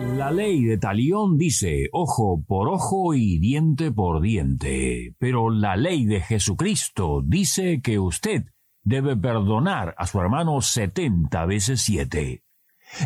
La 0.00 0.30
ley 0.30 0.64
de 0.64 0.78
Talión 0.78 1.36
dice 1.36 1.88
ojo 1.92 2.42
por 2.46 2.68
ojo 2.68 3.14
y 3.14 3.38
diente 3.38 3.92
por 3.92 4.22
diente, 4.22 5.14
pero 5.18 5.50
la 5.50 5.76
ley 5.76 6.06
de 6.06 6.20
Jesucristo 6.20 7.22
dice 7.24 7.80
que 7.82 7.98
usted 7.98 8.44
debe 8.82 9.16
perdonar 9.16 9.94
a 9.98 10.06
su 10.06 10.18
hermano 10.20 10.62
setenta 10.62 11.44
veces 11.44 11.82
siete. 11.82 12.44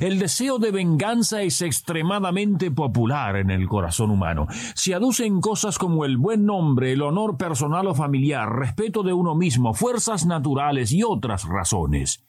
El 0.01 0.19
deseo 0.19 0.59
de 0.59 0.71
venganza 0.71 1.43
es 1.43 1.63
extremadamente 1.63 2.71
popular 2.71 3.37
en 3.37 3.51
el 3.51 3.69
corazón 3.69 4.11
humano. 4.11 4.47
Se 4.75 4.95
aducen 4.95 5.41
cosas 5.41 5.79
como 5.79 6.05
el 6.05 6.17
buen 6.17 6.47
nombre, 6.47 6.93
el 6.93 7.03
honor 7.03 7.37
personal 7.37 7.87
o 7.89 7.95
familiar, 7.95 8.49
respeto 8.51 9.03
de 9.03 9.13
uno 9.13 9.35
mismo, 9.35 9.75
fuerzas 9.75 10.27
naturales 10.27 10.93
y 10.93 11.03
otras 11.03 11.45
razones. 11.45 12.25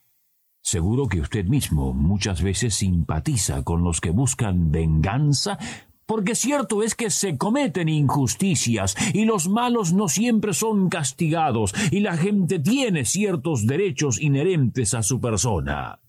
Seguro 0.66 1.06
que 1.08 1.22
usted 1.22 1.46
mismo 1.46 1.94
muchas 1.94 2.42
veces 2.42 2.74
simpatiza 2.74 3.62
con 3.62 3.84
los 3.84 4.02
que 4.02 4.10
buscan 4.10 4.72
venganza, 4.72 5.60
porque 6.08 6.34
cierto 6.34 6.82
es 6.82 6.96
que 6.96 7.12
se 7.12 7.38
cometen 7.38 7.88
injusticias 7.88 8.96
y 9.14 9.26
los 9.26 9.48
malos 9.48 9.94
no 9.94 10.10
siempre 10.10 10.56
son 10.56 10.90
castigados 10.90 11.72
y 11.92 12.00
la 12.00 12.18
gente 12.18 12.58
tiene 12.58 13.06
ciertos 13.06 13.68
derechos 13.68 14.20
inherentes 14.20 14.96
a 14.96 15.04
su 15.04 15.22
persona. 15.22 16.00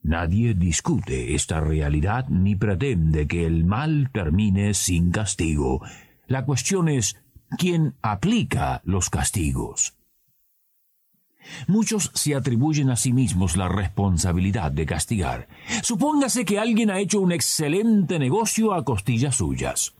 Nadie 0.00 0.54
discute 0.54 1.34
esta 1.34 1.60
realidad 1.60 2.28
ni 2.28 2.54
pretende 2.54 3.26
que 3.26 3.46
el 3.46 3.64
mal 3.64 4.10
termine 4.12 4.74
sin 4.74 5.10
castigo. 5.10 5.82
La 6.28 6.44
cuestión 6.44 6.88
es 6.88 7.16
quién 7.58 7.96
aplica 8.00 8.80
los 8.84 9.10
castigos. 9.10 9.97
Muchos 11.66 12.10
se 12.14 12.34
atribuyen 12.34 12.90
a 12.90 12.96
sí 12.96 13.12
mismos 13.12 13.56
la 13.56 13.68
responsabilidad 13.68 14.72
de 14.72 14.86
castigar. 14.86 15.48
Supóngase 15.82 16.44
que 16.44 16.58
alguien 16.58 16.90
ha 16.90 17.00
hecho 17.00 17.20
un 17.20 17.32
excelente 17.32 18.18
negocio 18.18 18.74
a 18.74 18.84
costillas 18.84 19.36
suyas. 19.36 19.94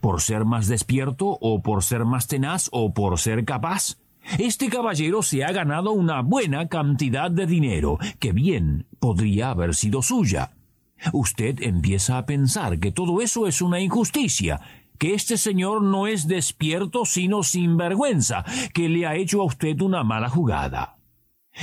Por 0.00 0.20
ser 0.20 0.44
más 0.44 0.68
despierto, 0.68 1.36
o 1.40 1.62
por 1.62 1.82
ser 1.82 2.04
más 2.04 2.26
tenaz, 2.26 2.68
o 2.72 2.94
por 2.94 3.18
ser 3.18 3.44
capaz, 3.44 3.96
este 4.38 4.68
caballero 4.68 5.22
se 5.22 5.44
ha 5.44 5.52
ganado 5.52 5.92
una 5.92 6.22
buena 6.22 6.68
cantidad 6.68 7.30
de 7.30 7.46
dinero, 7.46 7.98
que 8.18 8.32
bien 8.32 8.86
podría 8.98 9.50
haber 9.50 9.74
sido 9.74 10.02
suya. 10.02 10.52
Usted 11.12 11.60
empieza 11.60 12.18
a 12.18 12.24
pensar 12.24 12.78
que 12.78 12.92
todo 12.92 13.20
eso 13.20 13.46
es 13.46 13.60
una 13.60 13.80
injusticia, 13.80 14.60
este 15.12 15.36
señor 15.36 15.82
no 15.82 16.06
es 16.06 16.26
despierto 16.26 17.04
sino 17.04 17.42
sinvergüenza, 17.42 18.44
que 18.72 18.88
le 18.88 19.06
ha 19.06 19.16
hecho 19.16 19.42
a 19.42 19.44
usted 19.44 19.80
una 19.82 20.04
mala 20.04 20.30
jugada. 20.30 20.96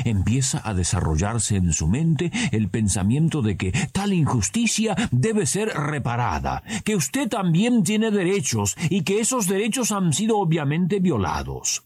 Empieza 0.05 0.61
a 0.63 0.73
desarrollarse 0.73 1.57
en 1.57 1.73
su 1.73 1.87
mente 1.87 2.31
el 2.51 2.69
pensamiento 2.69 3.41
de 3.41 3.57
que 3.57 3.71
tal 3.91 4.13
injusticia 4.13 4.95
debe 5.11 5.45
ser 5.45 5.69
reparada, 5.69 6.63
que 6.85 6.95
usted 6.95 7.27
también 7.27 7.83
tiene 7.83 8.11
derechos 8.11 8.75
y 8.89 9.03
que 9.03 9.19
esos 9.19 9.47
derechos 9.47 9.91
han 9.91 10.13
sido 10.13 10.37
obviamente 10.37 10.99
violados. 10.99 11.83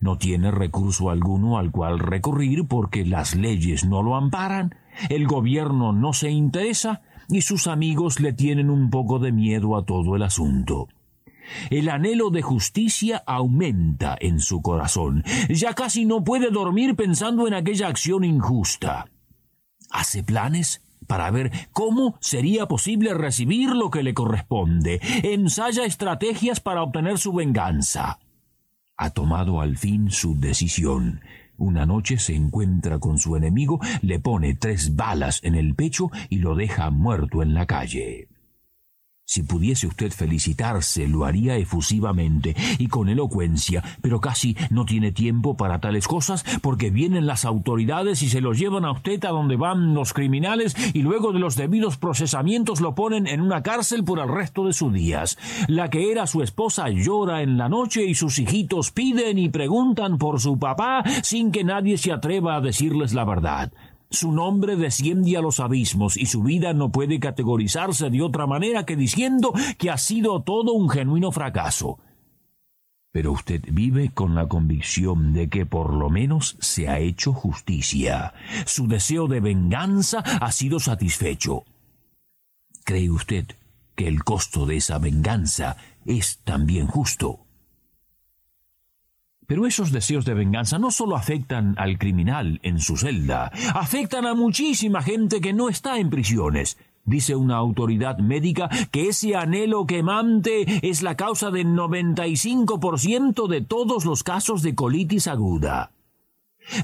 No 0.00 0.16
tiene 0.16 0.50
recurso 0.50 1.10
alguno 1.10 1.58
al 1.58 1.70
cual 1.70 1.98
recurrir 1.98 2.66
porque 2.66 3.04
las 3.04 3.34
leyes 3.34 3.84
no 3.84 4.02
lo 4.02 4.16
amparan, 4.16 4.74
el 5.10 5.26
gobierno 5.26 5.92
no 5.92 6.14
se 6.14 6.30
interesa 6.30 7.02
y 7.28 7.42
sus 7.42 7.66
amigos 7.66 8.18
le 8.18 8.32
tienen 8.32 8.70
un 8.70 8.90
poco 8.90 9.18
de 9.18 9.30
miedo 9.30 9.76
a 9.76 9.84
todo 9.84 10.16
el 10.16 10.22
asunto. 10.22 10.88
El 11.68 11.88
anhelo 11.88 12.30
de 12.30 12.42
justicia 12.42 13.22
aumenta 13.26 14.16
en 14.20 14.40
su 14.40 14.62
corazón. 14.62 15.24
Ya 15.48 15.74
casi 15.74 16.04
no 16.04 16.24
puede 16.24 16.50
dormir 16.50 16.96
pensando 16.96 17.46
en 17.46 17.54
aquella 17.54 17.88
acción 17.88 18.24
injusta. 18.24 19.10
Hace 19.90 20.22
planes 20.22 20.82
para 21.06 21.30
ver 21.30 21.50
cómo 21.72 22.16
sería 22.20 22.66
posible 22.66 23.14
recibir 23.14 23.70
lo 23.70 23.90
que 23.90 24.02
le 24.02 24.14
corresponde. 24.14 25.00
Ensaya 25.24 25.84
estrategias 25.84 26.60
para 26.60 26.82
obtener 26.82 27.18
su 27.18 27.32
venganza. 27.32 28.18
Ha 29.02 29.08
tomado 29.08 29.62
al 29.62 29.78
fin 29.78 30.10
su 30.10 30.38
decisión. 30.38 31.22
Una 31.56 31.86
noche 31.86 32.18
se 32.18 32.34
encuentra 32.34 32.98
con 32.98 33.16
su 33.16 33.34
enemigo, 33.34 33.80
le 34.02 34.20
pone 34.20 34.54
tres 34.54 34.94
balas 34.94 35.40
en 35.42 35.54
el 35.54 35.74
pecho 35.74 36.10
y 36.28 36.40
lo 36.40 36.54
deja 36.54 36.90
muerto 36.90 37.42
en 37.42 37.54
la 37.54 37.64
calle. 37.64 38.28
Si 39.30 39.44
pudiese 39.44 39.86
usted 39.86 40.10
felicitarse, 40.10 41.06
lo 41.06 41.24
haría 41.24 41.54
efusivamente 41.56 42.56
y 42.78 42.88
con 42.88 43.08
elocuencia, 43.08 43.80
pero 44.02 44.20
casi 44.20 44.56
no 44.70 44.84
tiene 44.84 45.12
tiempo 45.12 45.56
para 45.56 45.78
tales 45.78 46.08
cosas 46.08 46.44
porque 46.60 46.90
vienen 46.90 47.28
las 47.28 47.44
autoridades 47.44 48.22
y 48.22 48.28
se 48.28 48.40
lo 48.40 48.54
llevan 48.54 48.84
a 48.84 48.90
usted 48.90 49.24
a 49.24 49.28
donde 49.28 49.54
van 49.54 49.94
los 49.94 50.14
criminales 50.14 50.74
y 50.94 51.02
luego 51.02 51.32
de 51.32 51.38
los 51.38 51.54
debidos 51.54 51.96
procesamientos 51.96 52.80
lo 52.80 52.96
ponen 52.96 53.28
en 53.28 53.40
una 53.40 53.62
cárcel 53.62 54.02
por 54.02 54.18
el 54.18 54.26
resto 54.26 54.66
de 54.66 54.72
sus 54.72 54.92
días. 54.92 55.38
La 55.68 55.90
que 55.90 56.10
era 56.10 56.26
su 56.26 56.42
esposa 56.42 56.88
llora 56.88 57.42
en 57.42 57.56
la 57.56 57.68
noche 57.68 58.04
y 58.04 58.16
sus 58.16 58.40
hijitos 58.40 58.90
piden 58.90 59.38
y 59.38 59.48
preguntan 59.48 60.18
por 60.18 60.40
su 60.40 60.58
papá 60.58 61.04
sin 61.22 61.52
que 61.52 61.62
nadie 61.62 61.98
se 61.98 62.10
atreva 62.10 62.56
a 62.56 62.60
decirles 62.60 63.14
la 63.14 63.24
verdad. 63.24 63.70
Su 64.10 64.32
nombre 64.32 64.74
desciende 64.74 65.36
a 65.36 65.40
los 65.40 65.60
abismos 65.60 66.16
y 66.16 66.26
su 66.26 66.42
vida 66.42 66.72
no 66.72 66.90
puede 66.90 67.20
categorizarse 67.20 68.10
de 68.10 68.22
otra 68.22 68.46
manera 68.46 68.84
que 68.84 68.96
diciendo 68.96 69.52
que 69.78 69.88
ha 69.88 69.98
sido 69.98 70.42
todo 70.42 70.72
un 70.72 70.90
genuino 70.90 71.30
fracaso. 71.30 72.00
Pero 73.12 73.32
usted 73.32 73.62
vive 73.70 74.10
con 74.10 74.34
la 74.34 74.48
convicción 74.48 75.32
de 75.32 75.48
que 75.48 75.64
por 75.64 75.92
lo 75.92 76.10
menos 76.10 76.56
se 76.60 76.88
ha 76.88 76.98
hecho 76.98 77.32
justicia. 77.32 78.34
Su 78.66 78.88
deseo 78.88 79.28
de 79.28 79.40
venganza 79.40 80.18
ha 80.18 80.50
sido 80.50 80.80
satisfecho. 80.80 81.64
¿Cree 82.84 83.10
usted 83.10 83.46
que 83.94 84.08
el 84.08 84.24
costo 84.24 84.66
de 84.66 84.76
esa 84.76 84.98
venganza 84.98 85.76
es 86.04 86.40
también 86.42 86.88
justo? 86.88 87.46
Pero 89.50 89.66
esos 89.66 89.90
deseos 89.90 90.24
de 90.24 90.34
venganza 90.34 90.78
no 90.78 90.92
solo 90.92 91.16
afectan 91.16 91.74
al 91.76 91.98
criminal 91.98 92.60
en 92.62 92.78
su 92.78 92.96
celda, 92.96 93.50
afectan 93.74 94.24
a 94.24 94.34
muchísima 94.34 95.02
gente 95.02 95.40
que 95.40 95.52
no 95.52 95.68
está 95.68 95.98
en 95.98 96.08
prisiones. 96.08 96.78
Dice 97.04 97.34
una 97.34 97.56
autoridad 97.56 98.18
médica 98.18 98.70
que 98.92 99.08
ese 99.08 99.34
anhelo 99.34 99.86
quemante 99.86 100.88
es 100.88 101.02
la 101.02 101.16
causa 101.16 101.50
del 101.50 101.66
95% 101.66 103.48
de 103.48 103.60
todos 103.60 104.04
los 104.04 104.22
casos 104.22 104.62
de 104.62 104.76
colitis 104.76 105.26
aguda. 105.26 105.90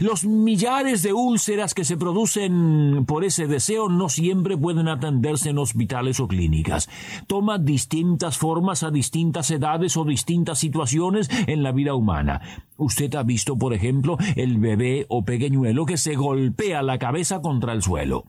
Los 0.01 0.25
millares 0.25 1.03
de 1.03 1.13
úlceras 1.13 1.75
que 1.75 1.85
se 1.85 1.97
producen 1.97 3.05
por 3.07 3.25
ese 3.25 3.47
deseo 3.47 3.89
no 3.89 4.09
siempre 4.09 4.57
pueden 4.57 4.89
atenderse 4.89 5.51
en 5.51 5.59
hospitales 5.59 6.19
o 6.21 6.29
clínicas. 6.29 6.89
Toma 7.27 7.59
distintas 7.59 8.37
formas 8.37 8.83
a 8.83 8.91
distintas 8.91 9.51
edades 9.51 9.97
o 9.97 10.05
distintas 10.05 10.59
situaciones 10.59 11.29
en 11.47 11.63
la 11.63 11.73
vida 11.73 11.95
humana. 11.95 12.41
Usted 12.77 13.15
ha 13.15 13.23
visto, 13.23 13.57
por 13.57 13.75
ejemplo, 13.75 14.19
el 14.35 14.59
bebé 14.59 15.07
o 15.09 15.25
pequeñuelo 15.25 15.87
que 15.87 15.97
se 15.97 16.17
golpea 16.17 16.83
la 16.83 16.99
cabeza 16.99 17.41
contra 17.41 17.73
el 17.73 17.83
suelo. 17.83 18.25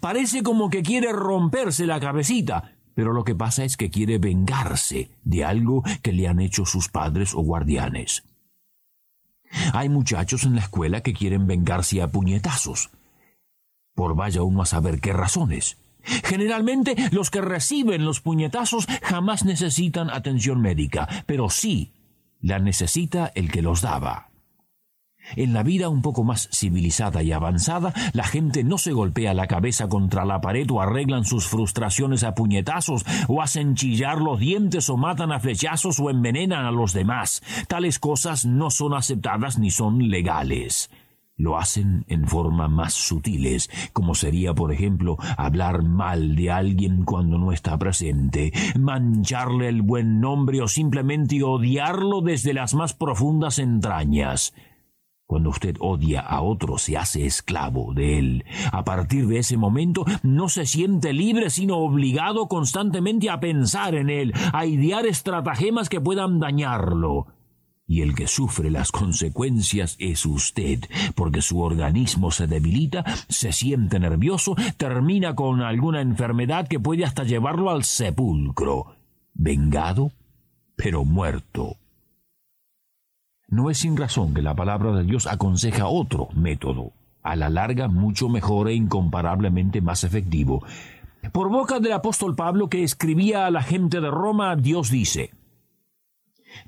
Parece 0.00 0.42
como 0.42 0.70
que 0.70 0.82
quiere 0.82 1.12
romperse 1.12 1.86
la 1.86 2.00
cabecita, 2.00 2.72
pero 2.94 3.12
lo 3.12 3.24
que 3.24 3.34
pasa 3.34 3.64
es 3.64 3.76
que 3.76 3.90
quiere 3.90 4.18
vengarse 4.18 5.10
de 5.24 5.44
algo 5.44 5.82
que 6.02 6.12
le 6.12 6.28
han 6.28 6.40
hecho 6.40 6.66
sus 6.66 6.88
padres 6.88 7.34
o 7.34 7.40
guardianes. 7.40 8.24
Hay 9.72 9.88
muchachos 9.88 10.44
en 10.44 10.54
la 10.54 10.62
escuela 10.62 11.02
que 11.02 11.12
quieren 11.12 11.46
vengarse 11.46 12.02
a 12.02 12.08
puñetazos. 12.08 12.90
Por 13.94 14.14
vaya 14.14 14.42
uno 14.42 14.62
a 14.62 14.66
saber 14.66 15.00
qué 15.00 15.12
razones. 15.12 15.76
Generalmente 16.24 16.96
los 17.10 17.30
que 17.30 17.40
reciben 17.40 18.04
los 18.04 18.20
puñetazos 18.20 18.86
jamás 19.02 19.44
necesitan 19.44 20.10
atención 20.10 20.60
médica, 20.60 21.08
pero 21.26 21.50
sí 21.50 21.92
la 22.40 22.58
necesita 22.58 23.30
el 23.34 23.50
que 23.50 23.62
los 23.62 23.82
daba. 23.82 24.29
En 25.36 25.52
la 25.52 25.62
vida 25.62 25.88
un 25.88 26.02
poco 26.02 26.24
más 26.24 26.48
civilizada 26.52 27.22
y 27.22 27.32
avanzada, 27.32 27.92
la 28.12 28.24
gente 28.24 28.64
no 28.64 28.78
se 28.78 28.92
golpea 28.92 29.34
la 29.34 29.46
cabeza 29.46 29.88
contra 29.88 30.24
la 30.24 30.40
pared 30.40 30.68
o 30.70 30.80
arreglan 30.80 31.24
sus 31.24 31.46
frustraciones 31.46 32.24
a 32.24 32.34
puñetazos, 32.34 33.04
o 33.28 33.42
hacen 33.42 33.74
chillar 33.74 34.20
los 34.20 34.40
dientes 34.40 34.90
o 34.90 34.96
matan 34.96 35.32
a 35.32 35.40
flechazos 35.40 36.00
o 36.00 36.10
envenenan 36.10 36.64
a 36.64 36.70
los 36.70 36.92
demás. 36.92 37.42
Tales 37.68 37.98
cosas 37.98 38.44
no 38.46 38.70
son 38.70 38.94
aceptadas 38.94 39.58
ni 39.58 39.70
son 39.70 40.10
legales. 40.10 40.90
lo 41.40 41.58
hacen 41.58 42.04
en 42.08 42.26
forma 42.26 42.68
más 42.68 42.92
sutiles, 42.92 43.70
como 43.94 44.14
sería, 44.14 44.52
por 44.54 44.72
ejemplo, 44.72 45.16
hablar 45.38 45.82
mal 45.82 46.36
de 46.36 46.50
alguien 46.50 47.04
cuando 47.04 47.38
no 47.38 47.52
está 47.52 47.78
presente, 47.78 48.52
mancharle 48.78 49.68
el 49.68 49.80
buen 49.80 50.20
nombre 50.20 50.60
o 50.60 50.68
simplemente 50.68 51.42
odiarlo 51.42 52.20
desde 52.20 52.52
las 52.52 52.74
más 52.74 52.92
profundas 52.92 53.58
entrañas. 53.58 54.52
Cuando 55.30 55.50
usted 55.50 55.76
odia 55.78 56.22
a 56.22 56.40
otro, 56.40 56.76
se 56.76 56.96
hace 56.96 57.24
esclavo 57.24 57.94
de 57.94 58.18
él. 58.18 58.44
A 58.72 58.82
partir 58.82 59.28
de 59.28 59.38
ese 59.38 59.56
momento, 59.56 60.04
no 60.24 60.48
se 60.48 60.66
siente 60.66 61.12
libre, 61.12 61.50
sino 61.50 61.76
obligado 61.76 62.48
constantemente 62.48 63.30
a 63.30 63.38
pensar 63.38 63.94
en 63.94 64.10
él, 64.10 64.32
a 64.52 64.66
idear 64.66 65.06
estratagemas 65.06 65.88
que 65.88 66.00
puedan 66.00 66.40
dañarlo 66.40 67.28
y 67.86 68.02
el 68.02 68.16
que 68.16 68.26
sufre 68.26 68.72
las 68.72 68.90
consecuencias 68.90 69.94
es 70.00 70.26
usted, 70.26 70.80
porque 71.14 71.42
su 71.42 71.60
organismo 71.60 72.32
se 72.32 72.48
debilita, 72.48 73.04
se 73.28 73.52
siente 73.52 74.00
nervioso, 74.00 74.56
termina 74.78 75.36
con 75.36 75.60
alguna 75.62 76.00
enfermedad 76.00 76.66
que 76.66 76.80
puede 76.80 77.04
hasta 77.04 77.22
llevarlo 77.22 77.70
al 77.70 77.84
sepulcro. 77.84 78.96
Vengado, 79.32 80.10
pero 80.74 81.04
muerto. 81.04 81.79
No 83.50 83.68
es 83.68 83.78
sin 83.78 83.96
razón 83.96 84.32
que 84.32 84.42
la 84.42 84.54
palabra 84.54 84.92
de 84.92 85.02
Dios 85.02 85.26
aconseja 85.26 85.88
otro 85.88 86.28
método, 86.34 86.92
a 87.22 87.34
la 87.34 87.50
larga 87.50 87.88
mucho 87.88 88.28
mejor 88.28 88.68
e 88.68 88.74
incomparablemente 88.74 89.80
más 89.80 90.04
efectivo. 90.04 90.64
Por 91.32 91.50
boca 91.50 91.80
del 91.80 91.92
apóstol 91.92 92.36
Pablo 92.36 92.68
que 92.68 92.84
escribía 92.84 93.46
a 93.46 93.50
la 93.50 93.62
gente 93.62 94.00
de 94.00 94.08
Roma, 94.08 94.54
Dios 94.54 94.88
dice, 94.88 95.32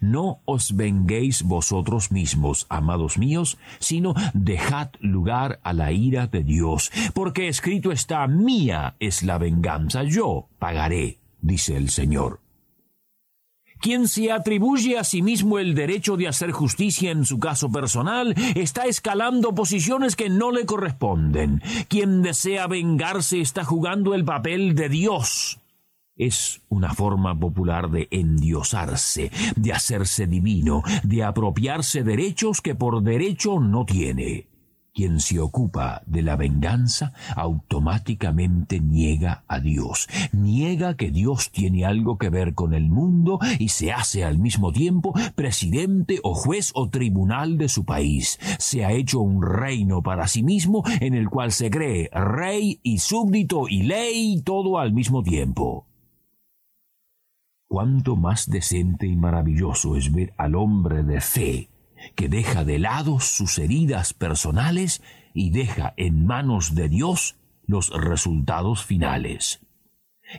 no 0.00 0.40
os 0.44 0.74
venguéis 0.74 1.42
vosotros 1.42 2.10
mismos, 2.10 2.66
amados 2.68 3.16
míos, 3.16 3.58
sino 3.78 4.14
dejad 4.34 4.88
lugar 5.00 5.60
a 5.62 5.72
la 5.72 5.92
ira 5.92 6.26
de 6.26 6.42
Dios, 6.42 6.90
porque 7.14 7.48
escrito 7.48 7.92
está, 7.92 8.26
mía 8.26 8.96
es 8.98 9.22
la 9.22 9.38
venganza, 9.38 10.02
yo 10.02 10.48
pagaré, 10.58 11.18
dice 11.40 11.76
el 11.76 11.90
Señor. 11.90 12.40
Quien 13.82 14.06
se 14.06 14.30
atribuye 14.30 14.96
a 14.96 15.02
sí 15.02 15.22
mismo 15.22 15.58
el 15.58 15.74
derecho 15.74 16.16
de 16.16 16.28
hacer 16.28 16.52
justicia 16.52 17.10
en 17.10 17.24
su 17.26 17.40
caso 17.40 17.70
personal 17.70 18.32
está 18.54 18.84
escalando 18.84 19.56
posiciones 19.56 20.14
que 20.14 20.30
no 20.30 20.52
le 20.52 20.64
corresponden. 20.64 21.60
Quien 21.88 22.22
desea 22.22 22.68
vengarse 22.68 23.40
está 23.40 23.64
jugando 23.64 24.14
el 24.14 24.24
papel 24.24 24.76
de 24.76 24.88
Dios 24.88 25.58
es 26.16 26.60
una 26.68 26.94
forma 26.94 27.38
popular 27.38 27.90
de 27.90 28.06
endiosarse, 28.10 29.32
de 29.56 29.72
hacerse 29.72 30.26
divino, 30.26 30.82
de 31.02 31.24
apropiarse 31.24 32.04
derechos 32.04 32.60
que 32.60 32.76
por 32.76 33.02
derecho 33.02 33.58
no 33.58 33.84
tiene. 33.84 34.51
Quien 34.94 35.20
se 35.20 35.40
ocupa 35.40 36.02
de 36.04 36.20
la 36.20 36.36
venganza 36.36 37.14
automáticamente 37.34 38.78
niega 38.78 39.42
a 39.48 39.58
Dios, 39.58 40.06
niega 40.32 40.98
que 40.98 41.10
Dios 41.10 41.50
tiene 41.50 41.86
algo 41.86 42.18
que 42.18 42.28
ver 42.28 42.52
con 42.52 42.74
el 42.74 42.90
mundo 42.90 43.38
y 43.58 43.70
se 43.70 43.90
hace 43.90 44.22
al 44.22 44.38
mismo 44.38 44.70
tiempo 44.70 45.14
presidente 45.34 46.20
o 46.22 46.34
juez 46.34 46.72
o 46.74 46.90
tribunal 46.90 47.56
de 47.56 47.70
su 47.70 47.86
país. 47.86 48.38
Se 48.58 48.84
ha 48.84 48.92
hecho 48.92 49.20
un 49.20 49.42
reino 49.42 50.02
para 50.02 50.28
sí 50.28 50.42
mismo 50.42 50.84
en 51.00 51.14
el 51.14 51.30
cual 51.30 51.52
se 51.52 51.70
cree 51.70 52.10
rey 52.12 52.78
y 52.82 52.98
súbdito 52.98 53.68
y 53.68 53.84
ley 53.84 54.42
todo 54.44 54.78
al 54.78 54.92
mismo 54.92 55.22
tiempo 55.22 55.86
cuánto 57.72 58.16
más 58.16 58.50
decente 58.50 59.06
y 59.06 59.16
maravilloso 59.16 59.96
es 59.96 60.12
ver 60.12 60.34
al 60.36 60.56
hombre 60.56 61.02
de 61.04 61.22
fe 61.22 61.70
que 62.14 62.28
deja 62.28 62.64
de 62.64 62.78
lado 62.78 63.20
sus 63.20 63.58
heridas 63.58 64.14
personales 64.14 65.02
y 65.34 65.50
deja 65.50 65.94
en 65.96 66.26
manos 66.26 66.74
de 66.74 66.88
Dios 66.88 67.36
los 67.66 67.90
resultados 67.90 68.84
finales. 68.84 69.60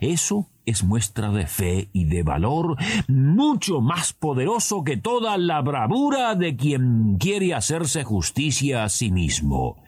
Eso 0.00 0.50
es 0.66 0.82
muestra 0.82 1.30
de 1.30 1.46
fe 1.46 1.88
y 1.92 2.04
de 2.04 2.22
valor 2.22 2.76
mucho 3.06 3.80
más 3.80 4.12
poderoso 4.12 4.82
que 4.82 4.96
toda 4.96 5.36
la 5.36 5.60
bravura 5.60 6.34
de 6.34 6.56
quien 6.56 7.16
quiere 7.18 7.54
hacerse 7.54 8.02
justicia 8.02 8.84
a 8.84 8.88
sí 8.88 9.10
mismo. 9.10 9.83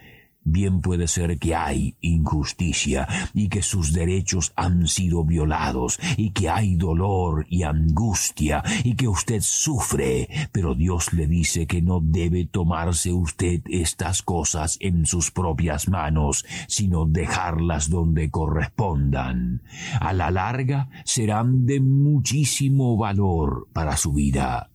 Bien 0.48 0.80
puede 0.80 1.08
ser 1.08 1.40
que 1.40 1.56
hay 1.56 1.96
injusticia 2.00 3.08
y 3.34 3.48
que 3.48 3.62
sus 3.62 3.92
derechos 3.92 4.52
han 4.54 4.86
sido 4.86 5.24
violados 5.24 5.98
y 6.16 6.30
que 6.30 6.48
hay 6.48 6.76
dolor 6.76 7.46
y 7.50 7.64
angustia 7.64 8.62
y 8.84 8.94
que 8.94 9.08
usted 9.08 9.40
sufre, 9.40 10.28
pero 10.52 10.76
Dios 10.76 11.12
le 11.12 11.26
dice 11.26 11.66
que 11.66 11.82
no 11.82 11.98
debe 12.00 12.46
tomarse 12.46 13.12
usted 13.12 13.62
estas 13.68 14.22
cosas 14.22 14.76
en 14.78 15.04
sus 15.04 15.32
propias 15.32 15.88
manos, 15.88 16.46
sino 16.68 17.06
dejarlas 17.06 17.90
donde 17.90 18.30
correspondan. 18.30 19.62
A 20.00 20.12
la 20.12 20.30
larga 20.30 20.90
serán 21.04 21.66
de 21.66 21.80
muchísimo 21.80 22.96
valor 22.96 23.66
para 23.72 23.96
su 23.96 24.12
vida. 24.12 24.70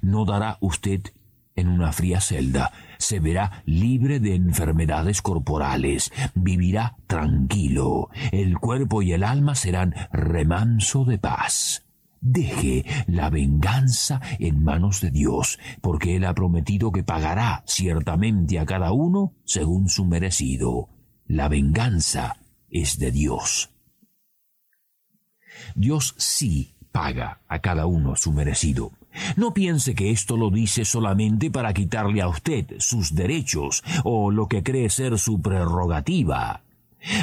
No 0.00 0.24
dará 0.24 0.58
usted 0.60 1.02
en 1.58 1.68
una 1.68 1.92
fría 1.92 2.20
celda, 2.20 2.72
se 2.98 3.20
verá 3.20 3.62
libre 3.66 4.20
de 4.20 4.34
enfermedades 4.34 5.22
corporales, 5.22 6.12
vivirá 6.34 6.96
tranquilo, 7.06 8.08
el 8.32 8.58
cuerpo 8.58 9.02
y 9.02 9.12
el 9.12 9.24
alma 9.24 9.54
serán 9.54 9.94
remanso 10.12 11.04
de 11.04 11.18
paz. 11.18 11.84
Deje 12.20 12.84
la 13.06 13.30
venganza 13.30 14.20
en 14.40 14.64
manos 14.64 15.00
de 15.00 15.10
Dios, 15.10 15.58
porque 15.80 16.16
Él 16.16 16.24
ha 16.24 16.34
prometido 16.34 16.90
que 16.90 17.04
pagará 17.04 17.62
ciertamente 17.66 18.58
a 18.58 18.66
cada 18.66 18.92
uno 18.92 19.34
según 19.44 19.88
su 19.88 20.04
merecido. 20.04 20.88
La 21.26 21.48
venganza 21.48 22.36
es 22.70 22.98
de 22.98 23.12
Dios. 23.12 23.70
Dios 25.74 26.14
sí 26.18 26.74
paga 26.90 27.40
a 27.46 27.60
cada 27.60 27.86
uno 27.86 28.16
su 28.16 28.32
merecido. 28.32 28.97
No 29.36 29.54
piense 29.54 29.94
que 29.94 30.10
esto 30.10 30.36
lo 30.36 30.50
dice 30.50 30.84
solamente 30.84 31.50
para 31.50 31.74
quitarle 31.74 32.22
a 32.22 32.28
usted 32.28 32.66
sus 32.78 33.14
derechos 33.14 33.82
o 34.04 34.30
lo 34.30 34.48
que 34.48 34.62
cree 34.62 34.90
ser 34.90 35.18
su 35.18 35.40
prerrogativa. 35.40 36.62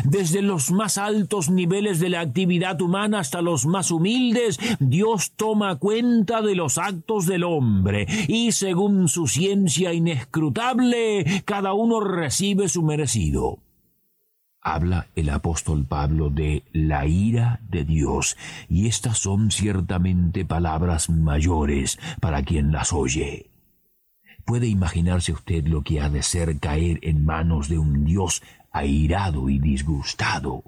Desde 0.06 0.42
los 0.42 0.72
más 0.72 0.98
altos 0.98 1.50
niveles 1.50 2.00
de 2.00 2.10
la 2.10 2.22
actividad 2.22 2.82
humana 2.82 3.20
hasta 3.20 3.42
los 3.42 3.66
más 3.66 3.92
humildes, 3.92 4.58
Dios 4.80 5.34
toma 5.36 5.76
cuenta 5.76 6.42
de 6.42 6.56
los 6.56 6.78
actos 6.78 7.26
del 7.26 7.44
hombre 7.44 8.08
y 8.28 8.54
según 8.54 9.10
su 9.10 9.28
ciencia 9.28 9.94
inescrutable, 9.94 11.44
cada 11.46 11.74
uno 11.74 12.00
recibe 12.00 12.70
su 12.70 12.84
merecido 12.84 13.60
habla 14.66 15.08
el 15.16 15.30
apóstol 15.30 15.86
Pablo 15.86 16.32
de 16.32 16.64
la 16.74 17.06
ira 17.06 17.62
de 17.70 17.86
Dios, 17.86 18.36
y 18.68 18.88
estas 18.88 19.20
son 19.20 19.52
ciertamente 19.52 20.44
palabras 20.44 21.08
mayores 21.10 22.00
para 22.20 22.42
quien 22.42 22.72
las 22.72 22.92
oye. 22.92 23.52
¿Puede 24.44 24.68
imaginarse 24.68 25.32
usted 25.32 25.68
lo 25.68 25.84
que 25.84 26.02
ha 26.02 26.10
de 26.10 26.24
ser 26.24 26.60
caer 26.60 27.00
en 27.04 27.26
manos 27.26 27.70
de 27.70 27.78
un 27.78 28.06
Dios 28.06 28.42
airado 28.72 29.50
y 29.50 29.60
disgustado? 29.60 30.64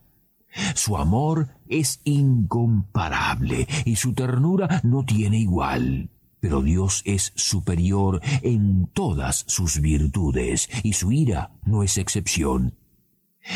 Su 0.76 0.98
amor 0.98 1.50
es 1.68 2.00
incomparable 2.04 3.68
y 3.84 3.96
su 3.96 4.14
ternura 4.14 4.80
no 4.84 5.06
tiene 5.06 5.40
igual. 5.40 6.12
Pero 6.40 6.62
Dios 6.62 7.02
es 7.04 7.34
superior 7.36 8.22
en 8.44 8.88
todas 8.94 9.44
sus 9.48 9.82
virtudes 9.82 10.70
y 10.84 10.94
su 10.94 11.12
ira 11.12 11.50
no 11.66 11.82
es 11.82 11.98
excepción. 11.98 12.76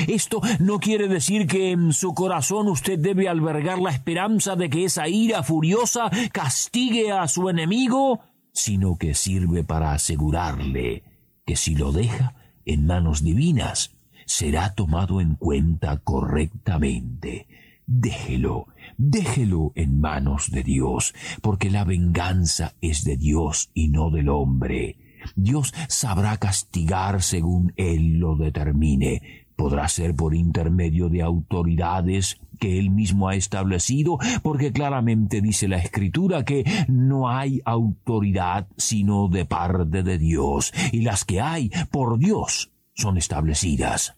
Esto 0.08 0.42
no 0.60 0.80
quiere 0.80 1.08
decir 1.08 1.48
que 1.48 1.72
en 1.72 1.94
su 1.94 2.14
corazón 2.14 2.68
usted 2.68 3.00
debe 3.00 3.28
albergar 3.28 3.80
la 3.80 3.92
esperanza 3.92 4.56
de 4.56 4.70
que 4.70 4.86
esa 4.86 5.08
ira 5.08 5.44
furiosa 5.44 6.10
castigue 6.32 7.12
a 7.12 7.28
su 7.28 7.50
enemigo, 7.50 8.22
sino 8.54 8.98
que 8.98 9.14
sirve 9.14 9.64
para 9.64 9.94
asegurarle 9.94 11.04
que 11.46 11.56
si 11.56 11.76
lo 11.76 11.92
deja 11.92 12.36
en 12.66 12.86
manos 12.86 13.24
divinas, 13.24 13.92
será 14.26 14.74
tomado 14.74 15.20
en 15.22 15.36
cuenta 15.36 15.98
correctamente. 15.98 17.48
Déjelo, 17.86 18.68
déjelo 18.98 19.74
en 19.76 20.00
manos 20.00 20.52
de 20.52 20.64
Dios, 20.64 21.14
porque 21.42 21.70
la 21.70 21.84
venganza 21.84 22.74
es 22.80 23.04
de 23.04 23.18
Dios 23.18 23.70
y 23.74 23.90
no 23.90 24.10
del 24.10 24.30
hombre. 24.30 24.98
Dios 25.36 25.74
sabrá 25.88 26.38
castigar 26.38 27.22
según 27.22 27.74
Él 27.76 28.20
lo 28.20 28.36
determine, 28.36 29.41
podrá 29.62 29.88
ser 29.88 30.16
por 30.16 30.34
intermedio 30.34 31.08
de 31.08 31.22
autoridades 31.22 32.40
que 32.60 32.80
él 32.80 32.90
mismo 32.90 33.30
ha 33.30 33.36
establecido, 33.36 34.18
porque 34.42 34.72
claramente 34.72 35.40
dice 35.40 35.68
la 35.68 35.78
Escritura 35.78 36.44
que 36.44 36.64
no 36.88 37.30
hay 37.30 37.62
autoridad 37.64 38.68
sino 38.76 39.28
de 39.28 39.46
parte 39.46 40.02
de 40.02 40.18
Dios, 40.18 40.74
y 40.92 41.02
las 41.02 41.26
que 41.26 41.42
hay 41.42 41.70
por 41.92 42.18
Dios 42.18 42.72
son 42.96 43.18
establecidas. 43.18 44.16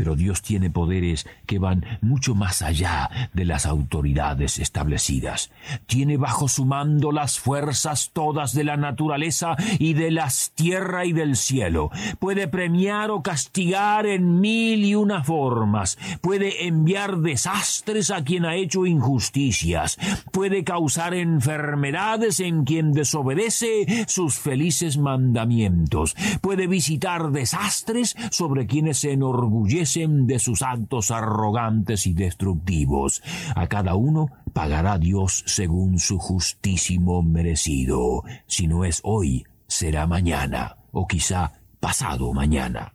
Pero 0.00 0.16
Dios 0.16 0.40
tiene 0.40 0.70
poderes 0.70 1.26
que 1.44 1.58
van 1.58 1.84
mucho 2.00 2.34
más 2.34 2.62
allá 2.62 3.10
de 3.34 3.44
las 3.44 3.66
autoridades 3.66 4.58
establecidas. 4.58 5.50
Tiene 5.84 6.16
bajo 6.16 6.48
su 6.48 6.64
mando 6.64 7.12
las 7.12 7.38
fuerzas 7.38 8.08
todas 8.14 8.54
de 8.54 8.64
la 8.64 8.78
naturaleza 8.78 9.56
y 9.78 9.92
de 9.92 10.10
las 10.10 10.52
tierra 10.54 11.04
y 11.04 11.12
del 11.12 11.36
cielo. 11.36 11.90
Puede 12.18 12.48
premiar 12.48 13.10
o 13.10 13.22
castigar 13.22 14.06
en 14.06 14.40
mil 14.40 14.86
y 14.86 14.94
una 14.94 15.22
formas. 15.22 15.98
Puede 16.22 16.66
enviar 16.66 17.18
desastres 17.18 18.10
a 18.10 18.24
quien 18.24 18.46
ha 18.46 18.54
hecho 18.54 18.86
injusticias. 18.86 19.98
Puede 20.32 20.64
causar 20.64 21.12
enfermedades 21.12 22.40
en 22.40 22.64
quien 22.64 22.94
desobedece 22.94 24.06
sus 24.08 24.36
felices 24.36 24.96
mandamientos. 24.96 26.16
Puede 26.40 26.68
visitar 26.68 27.32
desastres 27.32 28.16
sobre 28.30 28.66
quienes 28.66 28.96
se 28.96 29.12
enorgullecen 29.12 29.89
de 29.94 30.38
sus 30.38 30.62
actos 30.62 31.10
arrogantes 31.10 32.06
y 32.06 32.14
destructivos. 32.14 33.22
A 33.56 33.66
cada 33.66 33.96
uno 33.96 34.28
pagará 34.52 34.98
Dios 34.98 35.42
según 35.46 35.98
su 35.98 36.18
justísimo 36.18 37.22
merecido. 37.22 38.22
Si 38.46 38.68
no 38.68 38.84
es 38.84 39.00
hoy, 39.02 39.44
será 39.66 40.06
mañana, 40.06 40.76
o 40.92 41.08
quizá 41.08 41.60
pasado 41.80 42.32
mañana. 42.32 42.94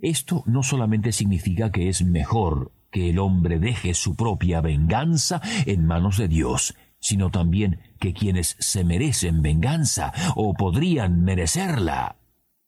Esto 0.00 0.44
no 0.46 0.62
solamente 0.62 1.12
significa 1.12 1.70
que 1.70 1.90
es 1.90 2.02
mejor 2.02 2.72
que 2.90 3.10
el 3.10 3.18
hombre 3.18 3.58
deje 3.58 3.92
su 3.92 4.16
propia 4.16 4.62
venganza 4.62 5.42
en 5.66 5.86
manos 5.86 6.16
de 6.16 6.28
Dios, 6.28 6.74
sino 7.00 7.30
también 7.30 7.80
que 7.98 8.14
quienes 8.14 8.56
se 8.58 8.82
merecen 8.82 9.42
venganza 9.42 10.12
o 10.36 10.54
podrían 10.54 11.22
merecerla 11.22 12.16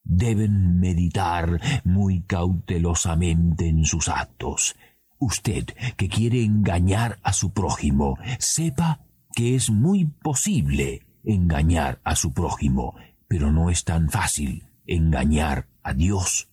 deben 0.05 0.79
meditar 0.81 1.61
muy 1.85 2.23
cautelosamente 2.23 3.69
en 3.69 3.85
sus 3.85 4.09
actos. 4.09 4.77
Usted 5.19 5.67
que 5.97 6.09
quiere 6.09 6.43
engañar 6.43 7.19
a 7.23 7.33
su 7.33 7.53
prójimo, 7.53 8.19
sepa 8.39 9.01
que 9.35 9.55
es 9.55 9.71
muy 9.71 10.05
posible 10.05 11.07
engañar 11.25 12.01
a 12.05 12.17
su 12.17 12.33
prójimo, 12.33 12.95
pero 13.29 13.53
no 13.53 13.71
es 13.71 13.85
tan 13.85 14.11
fácil 14.11 14.65
engañar 14.87 15.69
a 15.83 15.95
Dios. 15.95 16.49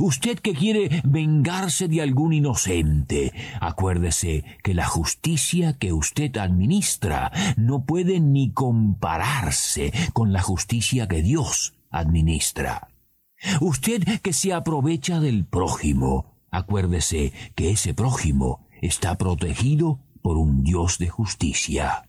Usted 0.00 0.38
que 0.38 0.54
quiere 0.54 1.02
vengarse 1.04 1.88
de 1.88 2.00
algún 2.00 2.32
inocente, 2.32 3.32
acuérdese 3.60 4.44
que 4.62 4.72
la 4.72 4.86
justicia 4.86 5.74
que 5.74 5.92
usted 5.92 6.36
administra 6.38 7.30
no 7.56 7.84
puede 7.84 8.20
ni 8.20 8.50
compararse 8.52 9.92
con 10.14 10.32
la 10.32 10.40
justicia 10.40 11.06
que 11.06 11.22
Dios 11.22 11.74
administra. 11.98 12.88
Usted 13.60 14.20
que 14.20 14.32
se 14.32 14.52
aprovecha 14.52 15.20
del 15.20 15.44
prójimo, 15.44 16.36
acuérdese 16.50 17.32
que 17.54 17.70
ese 17.70 17.94
prójimo 17.94 18.66
está 18.80 19.16
protegido 19.16 20.00
por 20.22 20.36
un 20.38 20.62
Dios 20.62 20.98
de 20.98 21.08
justicia. 21.08 22.08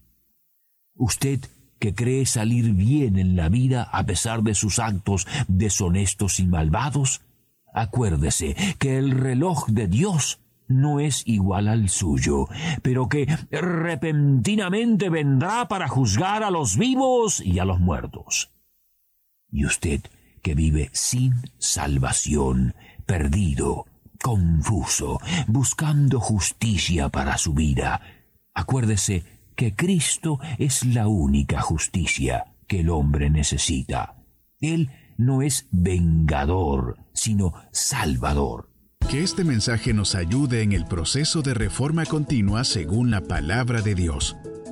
Usted 0.95 1.41
que 1.79 1.93
cree 1.93 2.25
salir 2.25 2.73
bien 2.73 3.19
en 3.19 3.35
la 3.35 3.49
vida 3.49 3.83
a 3.83 4.05
pesar 4.05 4.43
de 4.43 4.55
sus 4.55 4.79
actos 4.79 5.27
deshonestos 5.47 6.39
y 6.39 6.47
malvados, 6.47 7.21
acuérdese 7.73 8.55
que 8.79 8.97
el 8.97 9.11
reloj 9.11 9.67
de 9.67 9.87
Dios 9.87 10.39
no 10.67 10.99
es 10.99 11.23
igual 11.27 11.67
al 11.67 11.89
suyo, 11.89 12.47
pero 12.81 13.07
que 13.09 13.27
repentinamente 13.51 15.09
vendrá 15.09 15.67
para 15.67 15.87
juzgar 15.87 16.43
a 16.43 16.49
los 16.49 16.77
vivos 16.77 17.41
y 17.41 17.59
a 17.59 17.65
los 17.65 17.79
muertos. 17.79 18.54
Y 19.55 19.65
usted 19.65 20.01
que 20.41 20.53
vive 20.53 20.89
sin 20.91 21.33
salvación, 21.59 22.75
perdido, 23.05 23.85
confuso, 24.21 25.21
buscando 25.47 26.19
justicia 26.19 27.07
para 27.07 27.37
su 27.37 27.53
vida, 27.53 28.01
acuérdese 28.53 29.23
que 29.55 29.73
Cristo 29.73 30.39
es 30.59 30.85
la 30.85 31.07
única 31.07 31.61
justicia 31.61 32.53
que 32.67 32.81
el 32.81 32.89
hombre 32.89 33.29
necesita. 33.29 34.17
Él 34.59 34.91
no 35.17 35.41
es 35.41 35.69
vengador, 35.71 36.97
sino 37.13 37.53
salvador. 37.71 38.69
Que 39.09 39.23
este 39.23 39.45
mensaje 39.45 39.93
nos 39.93 40.15
ayude 40.15 40.63
en 40.63 40.73
el 40.73 40.85
proceso 40.85 41.41
de 41.41 41.53
reforma 41.53 42.05
continua 42.05 42.65
según 42.65 43.09
la 43.09 43.21
palabra 43.21 43.81
de 43.81 43.95
Dios. 43.95 44.35